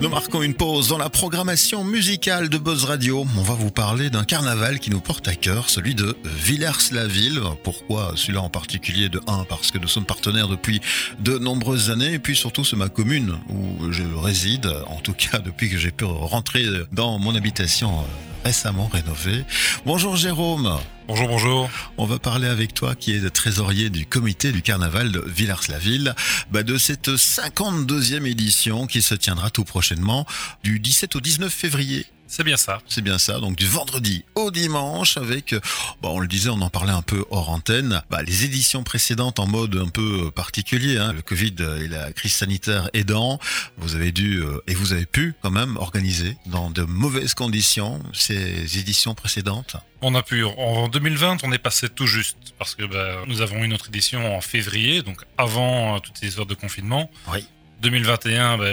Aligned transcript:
Nous 0.00 0.10
marquons 0.10 0.42
une 0.42 0.54
pause 0.54 0.88
dans 0.88 0.98
la 0.98 1.08
programmation 1.08 1.82
musicale 1.82 2.50
de 2.50 2.58
Buzz 2.58 2.84
Radio. 2.84 3.26
On 3.36 3.42
va 3.42 3.54
vous 3.54 3.70
parler 3.70 4.10
d'un 4.10 4.24
carnaval 4.24 4.78
qui 4.78 4.90
nous 4.90 5.00
porte 5.00 5.26
à 5.26 5.34
cœur, 5.34 5.70
celui 5.70 5.94
de 5.94 6.14
Villers-la-Ville. 6.24 7.40
Pourquoi 7.64 8.12
celui-là 8.14 8.42
en 8.42 8.50
particulier 8.50 9.08
de 9.08 9.20
1 9.26 9.44
Parce 9.48 9.70
que 9.70 9.78
nous 9.78 9.88
sommes 9.88 10.04
partenaires 10.04 10.48
depuis 10.48 10.80
de 11.20 11.38
nombreuses 11.38 11.90
années 11.90 12.12
et 12.12 12.18
puis 12.18 12.36
surtout 12.36 12.62
c'est 12.62 12.76
ma 12.76 12.90
commune 12.90 13.38
où 13.48 13.90
je 13.90 14.02
réside, 14.02 14.70
en 14.86 15.00
tout 15.00 15.14
cas 15.14 15.38
depuis 15.38 15.70
que 15.70 15.78
j'ai 15.78 15.92
pu 15.92 16.04
rentrer 16.04 16.66
dans 16.92 17.18
mon 17.18 17.34
habitation 17.34 18.00
euh, 18.00 18.25
récemment 18.46 18.86
rénovée. 18.86 19.44
Bonjour 19.86 20.14
Jérôme. 20.14 20.78
Bonjour, 21.08 21.26
bonjour. 21.26 21.68
On 21.98 22.06
va 22.06 22.20
parler 22.20 22.46
avec 22.46 22.74
toi 22.74 22.94
qui 22.94 23.12
est 23.12 23.18
le 23.18 23.28
trésorier 23.28 23.90
du 23.90 24.06
comité 24.06 24.52
du 24.52 24.62
carnaval 24.62 25.10
de 25.10 25.20
Villars-la-Ville, 25.26 26.14
bah 26.52 26.62
de 26.62 26.78
cette 26.78 27.08
52e 27.08 28.24
édition 28.24 28.86
qui 28.86 29.02
se 29.02 29.16
tiendra 29.16 29.50
tout 29.50 29.64
prochainement 29.64 30.26
du 30.62 30.78
17 30.78 31.16
au 31.16 31.20
19 31.20 31.52
février. 31.52 32.06
C'est 32.28 32.44
bien 32.44 32.56
ça. 32.56 32.80
C'est 32.88 33.02
bien 33.02 33.18
ça, 33.18 33.38
donc 33.38 33.56
du 33.56 33.66
vendredi 33.66 34.24
au 34.34 34.50
dimanche 34.50 35.16
avec, 35.16 35.54
bon, 36.02 36.16
on 36.16 36.18
le 36.18 36.28
disait, 36.28 36.50
on 36.50 36.60
en 36.60 36.70
parlait 36.70 36.92
un 36.92 37.02
peu 37.02 37.24
hors 37.30 37.50
antenne, 37.50 38.02
bah, 38.10 38.22
les 38.22 38.44
éditions 38.44 38.82
précédentes 38.82 39.38
en 39.38 39.46
mode 39.46 39.76
un 39.76 39.88
peu 39.88 40.30
particulier, 40.30 40.98
hein, 40.98 41.12
le 41.12 41.22
Covid 41.22 41.54
et 41.80 41.88
la 41.88 42.12
crise 42.12 42.34
sanitaire 42.34 42.90
aidant, 42.92 43.38
vous 43.76 43.94
avez 43.94 44.12
dû 44.12 44.42
euh, 44.42 44.60
et 44.66 44.74
vous 44.74 44.92
avez 44.92 45.06
pu 45.06 45.34
quand 45.42 45.50
même 45.50 45.76
organiser 45.76 46.36
dans 46.46 46.70
de 46.70 46.82
mauvaises 46.82 47.34
conditions 47.34 48.02
ces 48.12 48.78
éditions 48.78 49.14
précédentes. 49.14 49.76
On 50.02 50.14
a 50.14 50.22
pu. 50.22 50.44
En 50.44 50.88
2020, 50.88 51.44
on 51.44 51.52
est 51.52 51.58
passé 51.58 51.88
tout 51.88 52.06
juste 52.06 52.36
parce 52.58 52.74
que 52.74 52.84
bah, 52.84 53.22
nous 53.26 53.40
avons 53.40 53.64
eu 53.64 53.68
notre 53.68 53.88
édition 53.88 54.36
en 54.36 54.40
février, 54.40 55.02
donc 55.02 55.22
avant 55.38 55.96
euh, 55.96 55.98
toutes 56.00 56.18
ces 56.18 56.38
heures 56.38 56.46
de 56.46 56.54
confinement. 56.54 57.10
Oui. 57.32 57.46
2021, 57.82 58.58
bah, 58.58 58.64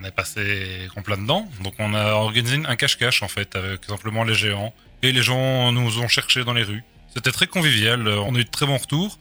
on 0.00 0.04
est 0.04 0.10
passé 0.10 0.88
en 0.96 1.02
plein 1.02 1.16
dedans. 1.16 1.48
Donc 1.62 1.74
on 1.78 1.94
a 1.94 2.12
organisé 2.12 2.60
un 2.66 2.76
cache-cache 2.76 3.22
en 3.22 3.28
fait 3.28 3.54
avec 3.56 3.84
simplement 3.84 4.24
les 4.24 4.34
géants. 4.34 4.74
Et 5.02 5.12
les 5.12 5.22
gens 5.22 5.72
nous 5.72 6.00
ont 6.00 6.08
cherchés 6.08 6.44
dans 6.44 6.54
les 6.54 6.62
rues. 6.62 6.84
C'était 7.14 7.32
très 7.32 7.46
convivial, 7.46 8.08
on 8.08 8.34
a 8.34 8.38
eu 8.38 8.44
de 8.44 8.50
très 8.50 8.66
bons 8.66 8.76
retours. 8.76 9.18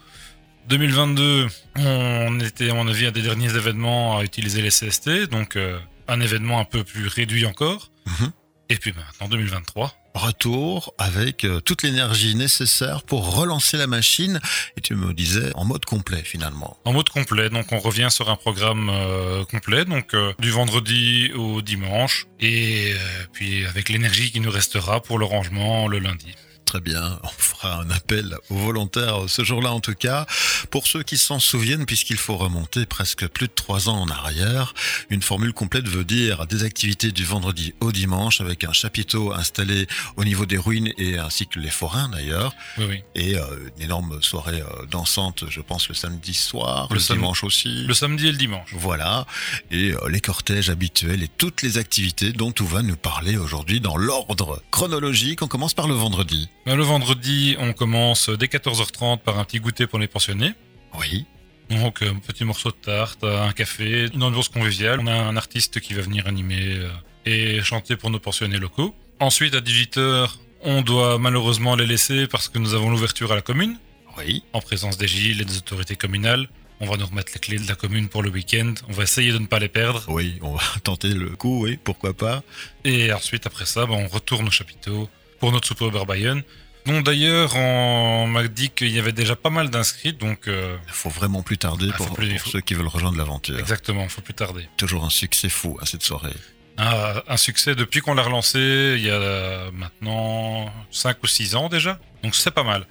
2022, 0.68 1.48
on 1.78 2.40
était 2.40 2.70
à 2.70 2.74
mon 2.74 2.88
avis 2.88 3.06
à 3.06 3.12
des 3.12 3.22
derniers 3.22 3.56
événements 3.56 4.18
à 4.18 4.24
utiliser 4.24 4.62
les 4.62 4.70
CST, 4.70 5.30
donc 5.30 5.56
euh, 5.56 5.80
un 6.08 6.20
événement 6.20 6.60
un 6.60 6.66
peu 6.66 6.84
plus 6.84 7.08
réduit 7.08 7.46
encore. 7.46 7.92
Mhm. 8.06 8.32
Et 8.70 8.78
puis 8.78 8.94
maintenant 8.94 9.30
2023, 9.30 9.94
Retour 10.16 10.94
avec 10.98 11.44
euh, 11.44 11.60
toute 11.60 11.84
l'énergie 11.84 12.36
nécessaire 12.36 13.04
pour 13.04 13.36
relancer 13.36 13.76
la 13.76 13.86
machine 13.86 14.40
et 14.78 14.82
tu 14.82 14.96
me 14.96 15.14
disais 15.14 15.52
en 15.56 15.66
mode 15.66 15.84
complet 15.84 16.22
finalement. 16.24 16.78
En 16.86 16.94
mode 16.94 17.10
complet, 17.10 17.50
donc 17.50 17.74
on 17.74 17.80
revient 17.80 18.08
sur 18.10 18.30
un 18.30 18.38
programme 18.38 18.90
euh, 18.90 19.44
complet, 19.44 19.84
donc 19.84 20.14
euh, 20.14 20.32
du 20.40 20.52
vendredi 20.52 21.34
au 21.36 21.62
dimanche, 21.62 22.28
et 22.40 22.94
puis 23.34 23.66
avec 23.66 23.90
l'énergie 23.90 24.32
qui 24.32 24.40
nous 24.40 24.52
restera 24.52 25.02
pour 25.02 25.20
le 25.20 25.26
rangement 25.26 25.90
le 25.90 26.00
lundi. 26.00 26.34
Très 26.66 26.82
bien, 26.82 27.20
on 27.24 27.28
fera 27.30 27.82
un 27.82 27.90
appel 27.92 28.36
aux 28.50 28.56
volontaires 28.58 29.20
ce 29.28 29.44
jour-là 29.46 29.72
en 29.72 29.80
tout 29.80 29.94
cas. 29.94 30.26
Pour 30.72 30.88
ceux 30.88 31.04
qui 31.04 31.16
s'en 31.18 31.40
souviennent, 31.40 31.86
puisqu'il 31.86 32.18
faut 32.18 32.36
remonter 32.36 32.86
presque 32.86 33.28
plus 33.28 33.48
de 33.48 33.54
trois 33.54 33.88
ans 33.88 34.02
en 34.02 34.10
arrière, 34.10 34.74
une 35.10 35.22
formule 35.22 35.54
complète 35.54 35.88
veut 35.88 36.04
dire 36.04 36.48
des 36.48 36.64
activités 36.64 37.12
du 37.12 37.24
vendredi 37.24 37.74
au 37.80 37.92
dimanche 37.94 38.42
avec 38.42 38.64
un 38.66 38.74
chapiteau 38.74 39.32
installé 39.32 39.88
au 40.18 40.26
niveau 40.26 40.46
des 40.46 40.58
ruines 40.58 40.92
et 40.98 41.18
ainsi 41.18 41.48
que 41.48 41.60
les 41.60 41.70
forains 41.70 42.10
d'ailleurs. 42.10 42.54
Oui, 42.78 42.86
oui. 42.90 43.04
Et 43.14 43.38
euh, 43.38 43.44
une 43.78 43.84
énorme 43.84 44.22
soirée 44.22 44.62
euh, 44.62 44.86
dansante, 44.88 45.46
je 45.50 45.62
pense, 45.62 45.88
le 45.88 45.96
samedi 45.96 46.34
soir, 46.34 46.88
le, 46.90 46.96
Le 46.96 47.00
sam- 47.00 47.18
dimanche 47.18 47.44
aussi. 47.44 47.86
Le 47.86 47.94
samedi 47.94 48.28
et 48.28 48.32
le 48.32 48.38
dimanche. 48.38 48.70
Voilà, 48.74 49.26
et 49.72 49.92
euh, 49.92 50.10
les 50.10 50.20
cortèges 50.20 50.70
habituels 50.70 51.24
et 51.24 51.30
toutes 51.30 51.62
les 51.62 51.78
activités 51.78 52.34
dont 52.34 52.54
on 52.60 52.66
va 52.66 52.82
nous 52.82 52.98
parler 52.98 53.38
aujourd'hui 53.38 53.80
dans 53.80 53.96
l'ordre 53.98 54.62
chronologique. 54.72 55.42
On 55.42 55.48
commence 55.48 55.74
par 55.76 55.88
le 55.88 55.94
vendredi. 55.94 56.50
Ben, 56.66 56.76
le 56.76 56.84
vendredi, 56.84 57.56
on 57.60 57.74
commence 57.74 58.30
dès 58.30 58.48
14h30 58.48 59.20
par 59.20 59.38
un 59.38 59.44
petit 59.44 59.60
goûter 59.60 59.86
pour 59.86 60.00
les 60.00 60.08
pensionnés. 60.08 60.54
Oui, 61.00 61.26
Donc, 61.70 62.02
un 62.02 62.16
petit 62.16 62.44
morceau 62.44 62.70
de 62.72 62.76
tarte, 62.76 63.24
un 63.24 63.52
café, 63.52 64.08
une 64.12 64.24
ambiance 64.24 64.50
conviviale. 64.50 65.00
On 65.00 65.06
a 65.06 65.14
un 65.14 65.38
artiste 65.38 65.80
qui 65.80 65.94
va 65.94 66.02
venir 66.02 66.26
animer 66.26 66.78
euh, 66.78 66.90
et 67.28 67.62
chanter 67.62 67.96
pour 67.96 68.10
nos 68.10 68.20
pensionnés 68.20 68.58
locaux. 68.58 68.96
Ensuite, 69.20 69.54
à 69.54 69.60
18h, 69.60 70.28
on 70.62 70.82
doit 70.82 71.20
malheureusement 71.20 71.76
les 71.76 71.86
laisser 71.86 72.26
parce 72.26 72.50
que 72.50 72.58
nous 72.58 72.74
avons 72.74 72.90
l'ouverture 72.90 73.32
à 73.32 73.36
la 73.36 73.42
commune, 73.44 73.78
oui, 74.18 74.44
en 74.54 74.60
présence 74.60 74.98
des 74.98 75.08
Gilles 75.08 75.42
et 75.42 75.46
des 75.46 75.58
autorités 75.58 75.96
communales. 75.96 76.48
On 76.80 76.88
va 76.88 76.98
nous 76.98 77.06
remettre 77.06 77.32
les 77.36 77.40
clés 77.40 77.60
de 77.60 77.68
la 77.68 77.76
commune 77.76 78.10
pour 78.10 78.24
le 78.24 78.32
week-end. 78.32 78.74
On 78.90 78.92
va 78.92 79.04
essayer 79.04 79.32
de 79.32 79.38
ne 79.38 79.46
pas 79.46 79.60
les 79.60 79.70
perdre. 79.70 80.04
oui, 80.08 80.40
on 80.42 80.56
va 80.56 80.64
tenter 80.84 81.10
le 81.10 81.30
coup, 81.30 81.64
oui, 81.64 81.78
pourquoi 81.84 82.14
pas. 82.16 82.42
Et 82.84 83.14
ensuite, 83.14 83.46
après 83.46 83.68
ça, 83.68 83.86
ben, 83.86 83.94
on 83.94 84.08
retourne 84.08 84.48
au 84.48 84.52
chapiteau 84.52 85.08
pour 85.40 85.52
notre 85.52 85.74
beurre 85.90 86.06
Bayonne. 86.06 86.44
Donc 86.86 87.04
d'ailleurs, 87.04 87.56
on 87.56 88.28
m'a 88.28 88.48
dit 88.48 88.70
qu'il 88.70 88.90
y 88.92 89.00
avait 89.00 89.12
déjà 89.12 89.36
pas 89.36 89.50
mal 89.50 89.70
d'inscrits, 89.72 90.14
donc 90.14 90.48
euh, 90.48 90.78
Il 90.88 90.94
faut 90.94 91.10
vraiment 91.10 91.42
plus 91.42 91.58
tarder 91.58 91.90
Ah, 91.92 91.98
pour, 91.98 92.14
plus- 92.14 92.38
ceux 92.38 92.62
qui 92.62 92.76
veulent 92.76 92.88
rejoindre 92.88 93.18
l'aventure. 93.18 93.58
exactement, 93.58 94.08
faut 94.08 94.22
plus 94.22 94.36
tarder. 94.36 94.68
Toujours 94.78 95.04
un 95.04 95.10
succès 95.10 95.50
fou 95.50 95.78
à 95.82 95.86
cette 95.88 96.04
soirée. 96.04 96.34
Un, 96.78 97.22
un 97.28 97.38
succès 97.38 97.74
depuis 97.74 98.02
qu'on 98.02 98.14
l'a 98.14 98.22
relancé 98.22 98.96
il 98.98 99.04
y 99.04 99.10
a 99.10 99.14
euh, 99.14 99.72
maintenant 99.72 100.72
5 100.92 101.18
ou 101.24 101.28
6 101.28 101.56
ans 101.56 101.70
déjà, 101.70 102.00
donc 102.22 102.36
c'est 102.36 102.52
pas 102.52 102.64
mal. 102.64 102.86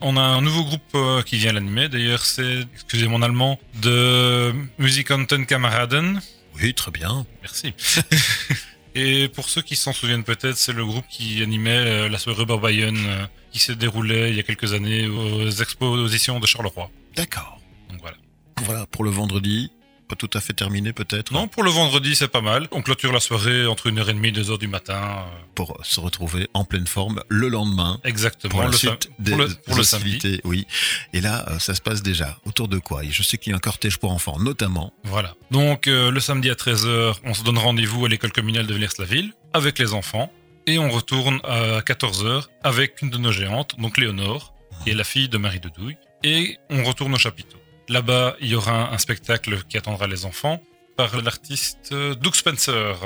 On 0.00 0.16
a 0.16 0.20
un 0.22 0.40
nouveau 0.40 0.64
groupe 0.64 0.82
euh, 0.96 1.22
qui 1.22 1.36
vient 1.36 1.52
l'animer, 1.52 1.88
d'ailleurs 1.88 2.24
c'est, 2.24 2.62
excusez 2.74 3.06
mon 3.06 3.22
allemand, 3.22 3.60
de 3.82 4.52
Musikanten 4.78 5.46
Kameraden. 5.46 6.20
Oui, 6.60 6.74
très 6.74 6.90
bien. 6.90 7.24
Merci. 7.42 7.72
Et 8.94 9.28
pour 9.28 9.48
ceux 9.48 9.62
qui 9.62 9.76
s'en 9.76 9.92
souviennent 9.92 10.24
peut-être, 10.24 10.56
c'est 10.56 10.72
le 10.72 10.84
groupe 10.84 11.06
qui 11.08 11.42
animait 11.42 11.70
euh, 11.70 12.08
la 12.08 12.18
soirée 12.18 12.44
Bayonne 12.44 12.98
euh, 13.06 13.26
qui 13.50 13.58
s'est 13.58 13.74
déroulée 13.74 14.28
il 14.30 14.36
y 14.36 14.40
a 14.40 14.42
quelques 14.42 14.74
années 14.74 15.06
aux 15.06 15.48
expositions 15.48 16.40
de 16.40 16.46
Charleroi. 16.46 16.90
D'accord. 17.16 17.58
Donc 17.90 18.00
voilà. 18.00 18.16
Voilà, 18.64 18.86
pour 18.86 19.04
le 19.04 19.10
vendredi, 19.10 19.72
pas 20.12 20.16
tout 20.16 20.30
à 20.34 20.40
fait 20.40 20.52
terminé 20.52 20.92
peut-être. 20.92 21.32
Non, 21.32 21.48
pour 21.48 21.62
le 21.62 21.70
vendredi, 21.70 22.14
c'est 22.14 22.28
pas 22.28 22.40
mal. 22.42 22.68
On 22.70 22.82
clôture 22.82 23.12
la 23.12 23.20
soirée 23.20 23.66
entre 23.66 23.90
1h30 23.90 24.24
et 24.26 24.32
2h 24.32 24.58
du 24.58 24.68
matin. 24.68 24.94
euh, 25.26 25.40
Pour 25.54 25.78
se 25.82 26.00
retrouver 26.00 26.48
en 26.54 26.64
pleine 26.64 26.86
forme 26.86 27.22
le 27.28 27.48
lendemain. 27.48 27.98
Exactement. 28.04 28.50
Pour 28.50 28.62
la 28.62 28.68
le, 28.68 28.76
suite 28.76 29.04
sam- 29.04 29.12
des 29.18 29.30
pour 29.32 29.40
le, 29.40 29.48
pour 29.48 29.76
le 29.76 29.82
samedi. 29.82 30.40
oui. 30.44 30.66
Et 31.14 31.20
là, 31.20 31.46
euh, 31.48 31.58
ça 31.58 31.74
se 31.74 31.80
passe 31.80 32.02
déjà. 32.02 32.38
Autour 32.44 32.68
de 32.68 32.78
quoi? 32.78 33.04
Et 33.04 33.10
je 33.10 33.22
sais 33.22 33.38
qu'il 33.38 33.50
y 33.50 33.54
a 33.54 33.56
un 33.56 33.60
cortège 33.60 33.96
pour 33.98 34.10
enfants, 34.12 34.38
notamment. 34.38 34.92
Voilà. 35.04 35.34
Donc 35.50 35.88
euh, 35.88 36.10
le 36.10 36.20
samedi 36.20 36.50
à 36.50 36.54
13h, 36.54 37.14
on 37.24 37.32
se 37.34 37.42
donne 37.42 37.58
rendez-vous 37.58 38.04
à 38.04 38.08
l'école 38.08 38.32
communale 38.32 38.66
de 38.66 38.74
Villers-la-Ville 38.74 39.32
avec 39.54 39.78
les 39.78 39.94
enfants. 39.94 40.30
Et 40.66 40.78
on 40.78 40.90
retourne 40.90 41.40
à 41.44 41.80
14h 41.80 42.44
avec 42.62 43.00
une 43.02 43.10
de 43.10 43.18
nos 43.18 43.32
géantes, 43.32 43.74
donc 43.80 43.98
Léonore, 43.98 44.54
qui 44.84 44.90
est 44.90 44.94
la 44.94 45.04
fille 45.04 45.28
de 45.28 45.38
Marie 45.38 45.58
de 45.60 45.68
Douille. 45.70 45.96
Et 46.22 46.58
on 46.70 46.84
retourne 46.84 47.14
au 47.14 47.18
chapiteau. 47.18 47.56
Là-bas, 47.88 48.36
il 48.40 48.48
y 48.48 48.54
aura 48.54 48.92
un 48.92 48.98
spectacle 48.98 49.62
qui 49.68 49.76
attendra 49.76 50.06
les 50.06 50.24
enfants 50.24 50.62
par 50.96 51.20
l'artiste 51.20 51.92
Doug 51.92 52.34
Spencer. 52.34 52.96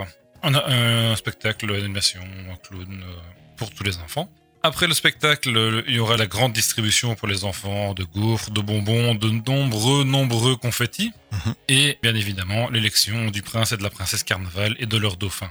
On 0.43 0.55
a 0.55 0.65
un 0.71 1.17
spectacle 1.17 1.67
d'animation, 1.73 2.21
un 2.53 2.57
clown 2.57 3.03
euh, 3.03 3.13
pour 3.57 3.71
tous 3.71 3.85
les 3.85 3.97
enfants. 3.99 4.31
Après 4.63 4.87
le 4.87 4.95
spectacle, 4.95 5.51
le- 5.51 5.85
il 5.89 5.95
y 5.95 5.99
aura 5.99 6.17
la 6.17 6.27
grande 6.27 6.53
distribution 6.53 7.15
pour 7.15 7.29
les 7.29 7.45
enfants 7.45 7.95
de 7.95 8.05
gaufres, 8.05 8.51
de 8.51 8.61
bonbons, 8.61 9.15
de 9.15 9.31
nombreux, 9.31 10.05
nombreux 10.05 10.57
confettis. 10.57 11.13
Et 11.69 11.99
bien 12.03 12.15
évidemment, 12.15 12.69
l'élection 12.71 13.31
du 13.31 13.43
prince 13.43 13.73
et 13.73 13.77
de 13.77 13.83
la 13.83 13.91
princesse 13.91 14.25
carnaval 14.25 14.75
et 14.79 14.87
de 14.87 14.97
leur 14.97 15.17
dauphin. 15.17 15.51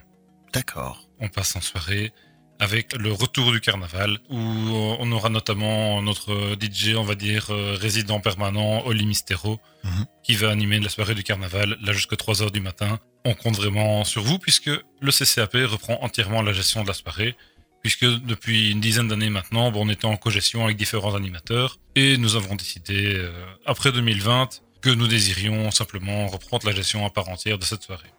D'accord. 0.53 1.07
On 1.19 1.29
passe 1.29 1.55
en 1.55 1.61
soirée 1.61 2.11
avec 2.59 2.93
le 2.97 3.11
retour 3.11 3.51
du 3.51 3.59
carnaval 3.59 4.17
où 4.29 4.37
on 4.37 5.11
aura 5.11 5.29
notamment 5.29 6.01
notre 6.01 6.55
DJ, 6.59 6.95
on 6.95 7.03
va 7.03 7.15
dire, 7.15 7.47
euh, 7.51 7.75
résident 7.79 8.19
permanent, 8.19 8.83
Oli 8.85 9.05
Mistero, 9.05 9.59
Mhm. 9.83 10.05
qui 10.23 10.35
va 10.35 10.49
animer 10.49 10.79
la 10.79 10.89
soirée 10.89 11.13
du 11.15 11.23
carnaval 11.23 11.77
là 11.81 11.93
jusqu'à 11.93 12.15
3h 12.15 12.51
du 12.51 12.59
matin. 12.61 12.99
On 13.23 13.33
compte 13.35 13.55
vraiment 13.55 14.03
sur 14.03 14.23
vous 14.23 14.39
puisque 14.39 14.69
le 14.99 15.11
CCAP 15.11 15.53
reprend 15.65 15.97
entièrement 16.01 16.41
la 16.41 16.53
gestion 16.53 16.81
de 16.83 16.87
la 16.87 16.93
soirée 16.93 17.35
puisque 17.83 18.05
depuis 18.05 18.71
une 18.71 18.81
dizaine 18.81 19.07
d'années 19.09 19.29
maintenant, 19.29 19.69
bon, 19.71 19.85
on 19.85 19.89
était 19.89 20.05
en 20.05 20.17
cogestion 20.17 20.63
avec 20.65 20.75
différents 20.77 21.13
animateurs 21.13 21.77
et 21.95 22.17
nous 22.17 22.35
avons 22.35 22.55
décidé, 22.55 23.13
euh, 23.15 23.31
après 23.67 23.91
2020, 23.91 24.61
que 24.81 24.89
nous 24.89 25.07
désirions 25.07 25.69
simplement 25.71 26.25
reprendre 26.27 26.65
la 26.65 26.73
gestion 26.73 27.05
à 27.05 27.09
part 27.11 27.29
entière 27.29 27.57
de 27.59 27.63
cette 27.63 27.83
soirée. 27.83 28.09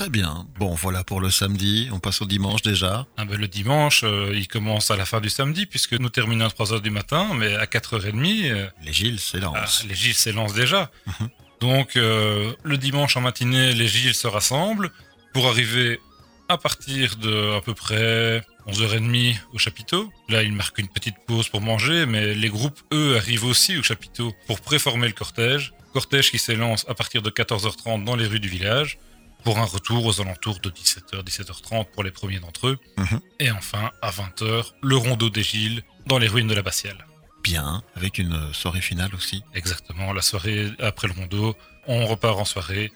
Très 0.00 0.08
bien. 0.08 0.46
Bon, 0.58 0.74
voilà 0.74 1.04
pour 1.04 1.20
le 1.20 1.30
samedi. 1.30 1.90
On 1.92 1.98
passe 1.98 2.22
au 2.22 2.24
dimanche 2.24 2.62
déjà. 2.62 3.06
Ah 3.18 3.26
ben, 3.26 3.38
le 3.38 3.46
dimanche, 3.48 4.00
euh, 4.02 4.32
il 4.34 4.48
commence 4.48 4.90
à 4.90 4.96
la 4.96 5.04
fin 5.04 5.20
du 5.20 5.28
samedi, 5.28 5.66
puisque 5.66 5.92
nous 5.92 6.08
terminons 6.08 6.46
à 6.46 6.48
3h 6.48 6.80
du 6.80 6.88
matin, 6.88 7.28
mais 7.34 7.54
à 7.54 7.66
4h30, 7.66 8.50
euh, 8.50 8.66
Les 8.82 8.94
Gilles 8.94 9.18
ah, 9.18 9.20
s'élancent. 9.20 9.84
les 9.86 9.94
Gilles 9.94 10.14
s'élancent 10.14 10.54
déjà. 10.54 10.90
Mhm. 11.06 11.28
Donc, 11.60 11.96
euh, 11.96 12.50
le 12.62 12.78
dimanche 12.78 13.18
en 13.18 13.20
matinée, 13.20 13.74
les 13.74 13.88
Gilles 13.88 14.14
se 14.14 14.26
rassemblent 14.26 14.90
pour 15.34 15.46
arriver 15.48 16.00
à 16.48 16.56
partir 16.56 17.16
de 17.16 17.58
à 17.58 17.60
peu 17.60 17.74
près 17.74 18.42
11h30 18.68 19.36
au 19.52 19.58
chapiteau. 19.58 20.10
Là, 20.30 20.42
ils 20.42 20.54
marquent 20.54 20.78
une 20.78 20.88
petite 20.88 21.16
pause 21.26 21.50
pour 21.50 21.60
manger, 21.60 22.06
mais 22.06 22.32
les 22.32 22.48
groupes, 22.48 22.80
eux, 22.94 23.18
arrivent 23.18 23.44
aussi 23.44 23.76
au 23.76 23.82
chapiteau 23.82 24.32
pour 24.46 24.62
préformer 24.62 25.08
le 25.08 25.12
cortège. 25.12 25.74
Cortège 25.92 26.30
qui 26.30 26.38
s'élance 26.38 26.86
à 26.88 26.94
partir 26.94 27.20
de 27.20 27.28
14h30 27.28 28.04
dans 28.04 28.16
les 28.16 28.26
rues 28.26 28.40
du 28.40 28.48
village. 28.48 28.98
Pour 29.42 29.58
un 29.58 29.64
retour 29.64 30.06
aux 30.06 30.20
alentours 30.20 30.60
de 30.60 30.70
17h, 30.70 31.22
17h30 31.24 31.86
pour 31.86 32.02
les 32.02 32.10
premiers 32.10 32.40
d'entre 32.40 32.68
eux. 32.68 32.78
Mhm. 32.96 33.20
Et 33.38 33.50
enfin, 33.50 33.90
à 34.02 34.10
20h, 34.10 34.72
le 34.82 34.96
rondeau 34.96 35.30
des 35.30 35.42
Gilles 35.42 35.82
dans 36.06 36.18
les 36.18 36.28
ruines 36.28 36.48
de 36.48 36.54
l'abbatiale. 36.54 37.06
Bien, 37.42 37.82
avec 37.96 38.18
une 38.18 38.52
soirée 38.52 38.80
finale 38.82 39.14
aussi. 39.14 39.42
Exactement, 39.54 40.12
la 40.12 40.22
soirée 40.22 40.70
après 40.78 41.08
le 41.08 41.14
rondeau, 41.14 41.56
on 41.86 42.06
repart 42.06 42.38
en 42.38 42.44
soirée. 42.44 42.92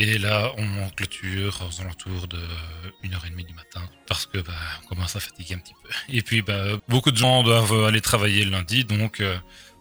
Et 0.00 0.16
là, 0.18 0.52
on 0.56 0.90
clôture 0.90 1.60
aux 1.68 1.80
alentours 1.80 2.28
de 2.28 2.38
1h30 3.02 3.44
du 3.44 3.54
matin 3.54 3.82
parce 4.06 4.26
que 4.26 4.38
bah, 4.38 4.52
on 4.84 4.86
commence 4.86 5.16
à 5.16 5.20
fatiguer 5.20 5.54
un 5.54 5.58
petit 5.58 5.74
peu. 5.82 5.88
Et 6.08 6.22
puis, 6.22 6.42
bah, 6.42 6.78
beaucoup 6.88 7.10
de 7.10 7.16
gens 7.16 7.42
doivent 7.42 7.84
aller 7.84 8.00
travailler 8.00 8.44
le 8.44 8.52
lundi, 8.52 8.84
donc 8.84 9.20
euh, 9.20 9.36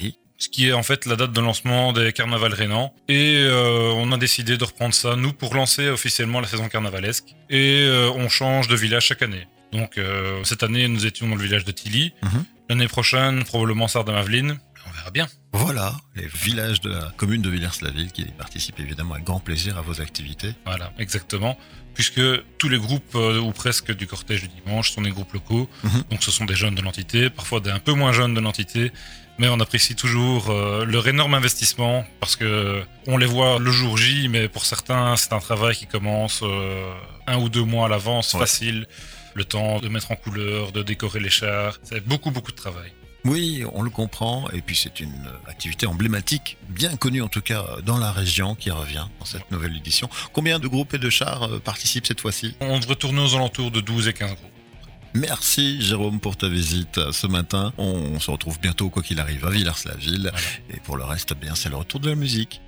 Oui. 0.00 0.16
ce 0.38 0.48
qui 0.48 0.68
est 0.68 0.72
en 0.72 0.82
fait 0.82 1.04
la 1.06 1.16
date 1.16 1.32
de 1.32 1.40
lancement 1.40 1.92
des 1.92 2.12
carnavals 2.12 2.54
rénans. 2.54 2.94
Et 3.08 3.36
euh, 3.38 3.92
on 3.96 4.12
a 4.12 4.16
décidé 4.16 4.56
de 4.56 4.64
reprendre 4.64 4.94
ça, 4.94 5.16
nous, 5.16 5.32
pour 5.32 5.54
lancer 5.54 5.88
officiellement 5.88 6.40
la 6.40 6.46
saison 6.46 6.68
carnavalesque. 6.68 7.34
Et 7.50 7.82
euh, 7.82 8.10
on 8.14 8.28
change 8.28 8.68
de 8.68 8.76
village 8.76 9.06
chaque 9.06 9.22
année. 9.22 9.46
Donc 9.74 9.98
euh, 9.98 10.42
cette 10.44 10.62
année, 10.62 10.88
nous 10.88 11.04
étions 11.04 11.28
dans 11.28 11.34
le 11.34 11.42
village 11.42 11.64
de 11.64 11.72
Tilly. 11.72 12.12
Mhm. 12.22 12.44
L'année 12.70 12.88
prochaine, 12.88 13.44
probablement 13.44 13.88
Sardes-Maveline. 13.88 14.58
On 14.86 14.90
verra 14.96 15.10
bien. 15.10 15.26
Voilà, 15.52 15.94
les 16.14 16.26
villages 16.26 16.80
de 16.80 16.90
la 16.90 17.12
commune 17.16 17.42
de 17.42 17.48
Villers-la-Ville 17.50 18.12
qui 18.12 18.24
participent 18.24 18.80
évidemment 18.80 19.14
avec 19.14 19.24
grand 19.26 19.40
plaisir 19.40 19.76
à 19.78 19.82
vos 19.82 20.00
activités. 20.00 20.52
Voilà, 20.64 20.92
exactement. 20.98 21.58
Puisque 21.94 22.20
tous 22.58 22.68
les 22.68 22.78
groupes, 22.78 23.14
euh, 23.14 23.40
ou 23.40 23.52
presque, 23.52 23.92
du 23.94 24.06
cortège 24.06 24.42
du 24.42 24.48
dimanche 24.48 24.90
sont 24.92 25.02
des 25.02 25.10
groupes 25.10 25.32
locaux. 25.32 25.68
Mhm. 25.84 26.04
Donc 26.10 26.22
ce 26.22 26.30
sont 26.30 26.44
des 26.44 26.54
jeunes 26.54 26.74
de 26.74 26.82
l'entité, 26.82 27.30
parfois 27.30 27.60
des 27.60 27.70
un 27.70 27.78
peu 27.80 27.92
moins 27.92 28.12
jeunes 28.12 28.34
de 28.34 28.40
l'entité. 28.40 28.92
Mais 29.38 29.48
on 29.48 29.58
apprécie 29.58 29.96
toujours 29.96 30.50
euh, 30.50 30.84
leur 30.84 31.08
énorme 31.08 31.34
investissement 31.34 32.04
parce 32.20 32.36
que 32.36 32.82
on 33.08 33.16
les 33.16 33.26
voit 33.26 33.58
le 33.58 33.70
jour 33.72 33.96
J, 33.96 34.28
mais 34.28 34.48
pour 34.48 34.64
certains, 34.64 35.16
c'est 35.16 35.32
un 35.32 35.40
travail 35.40 35.74
qui 35.74 35.86
commence 35.86 36.40
euh, 36.44 36.92
un 37.26 37.38
ou 37.38 37.48
deux 37.48 37.64
mois 37.64 37.86
à 37.86 37.88
l'avance, 37.88 38.32
Ouais. 38.34 38.40
facile. 38.40 38.86
Le 39.34 39.44
temps 39.44 39.80
de 39.80 39.88
mettre 39.88 40.12
en 40.12 40.16
couleur, 40.16 40.72
de 40.72 40.82
décorer 40.82 41.20
les 41.20 41.30
chars. 41.30 41.78
C'est 41.82 42.06
beaucoup, 42.06 42.30
beaucoup 42.30 42.52
de 42.52 42.56
travail. 42.56 42.92
Oui, 43.24 43.64
on 43.72 43.82
le 43.82 43.90
comprend. 43.90 44.48
Et 44.50 44.60
puis 44.60 44.76
c'est 44.76 45.00
une 45.00 45.28
activité 45.48 45.86
emblématique, 45.86 46.58
bien 46.68 46.96
connue 46.96 47.22
en 47.22 47.28
tout 47.28 47.40
cas 47.40 47.64
dans 47.84 47.96
la 47.96 48.12
région, 48.12 48.54
qui 48.54 48.70
revient 48.70 49.06
dans 49.18 49.24
cette 49.24 49.50
nouvelle 49.50 49.76
édition. 49.76 50.08
Combien 50.32 50.58
de 50.58 50.68
groupes 50.68 50.94
et 50.94 50.98
de 50.98 51.10
chars 51.10 51.44
euh, 51.44 51.58
participent 51.58 52.06
cette 52.06 52.20
fois-ci? 52.20 52.54
On 52.60 52.78
devrait 52.78 52.96
tourner 52.96 53.22
aux 53.22 53.34
alentours 53.34 53.70
de 53.70 53.80
12 53.80 54.08
et 54.08 54.12
15 54.12 54.34
groupes. 54.34 54.50
Merci 55.14 55.80
Jérôme 55.80 56.18
pour 56.20 56.36
ta 56.36 56.48
visite 56.48 56.98
euh, 56.98 57.12
ce 57.12 57.26
matin. 57.26 57.72
On 57.78 58.18
se 58.20 58.30
retrouve 58.30 58.60
bientôt 58.60 58.90
quoi 58.90 59.02
qu'il 59.02 59.20
arrive 59.20 59.46
à 59.46 59.50
Villers-la-Ville. 59.50 60.30
Voilà. 60.32 60.48
Et 60.70 60.80
pour 60.80 60.96
le 60.96 61.04
reste, 61.04 61.34
bien 61.34 61.54
c'est 61.54 61.70
le 61.70 61.76
retour 61.76 62.00
de 62.00 62.10
la 62.10 62.16
musique. 62.16 62.60